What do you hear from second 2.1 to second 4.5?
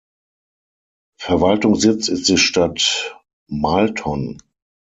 die Stadt Malton.